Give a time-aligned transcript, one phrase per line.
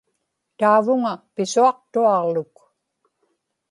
[0.59, 2.55] taavuŋa pisuaqtuaġluk